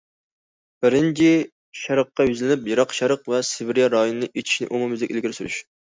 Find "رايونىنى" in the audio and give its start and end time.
3.97-4.31